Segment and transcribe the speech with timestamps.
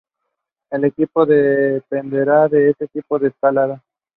[0.73, 3.81] She has been prone to sneaking around his house to spy when that happens.